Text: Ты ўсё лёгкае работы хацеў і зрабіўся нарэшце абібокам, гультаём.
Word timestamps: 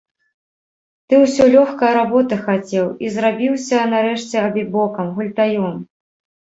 Ты 1.13 1.19
ўсё 1.23 1.43
лёгкае 1.55 1.91
работы 1.99 2.41
хацеў 2.49 2.87
і 3.05 3.13
зрабіўся 3.19 3.85
нарэшце 3.95 4.37
абібокам, 4.49 5.15
гультаём. 5.21 5.81